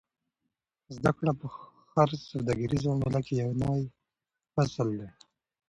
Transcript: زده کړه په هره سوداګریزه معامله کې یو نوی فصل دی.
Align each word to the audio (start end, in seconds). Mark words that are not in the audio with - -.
زده 0.95 1.11
کړه 1.17 1.31
په 1.39 1.45
هره 1.93 2.15
سوداګریزه 2.31 2.87
معامله 2.91 3.19
کې 3.25 3.33
یو 3.43 3.51
نوی 3.61 3.83
فصل 4.53 4.87
دی. 4.99 5.09